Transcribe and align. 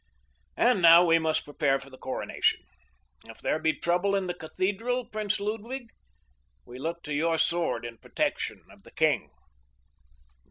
And 0.57 0.81
now 0.81 1.05
we 1.05 1.19
must 1.19 1.45
prepare 1.45 1.79
for 1.79 1.91
the 1.91 1.97
coronation. 1.99 2.61
If 3.29 3.37
there 3.39 3.59
be 3.59 3.73
trouble 3.79 4.15
in 4.15 4.25
the 4.25 4.33
cathedral, 4.33 5.05
Prince 5.07 5.39
Ludwig, 5.39 5.91
we 6.65 6.79
look 6.79 7.03
to 7.03 7.13
your 7.13 7.37
sword 7.37 7.85
in 7.85 7.99
protection 7.99 8.63
of 8.71 8.81
the 8.81 8.89
king." 8.89 9.29